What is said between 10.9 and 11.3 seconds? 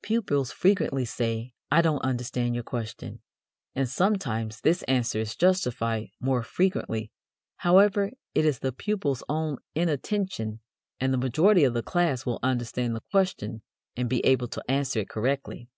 and the